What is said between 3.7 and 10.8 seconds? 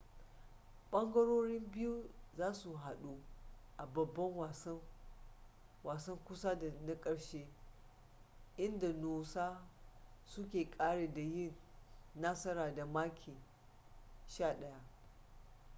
a babban wasan kusa da na ƙarshe inda noosa suka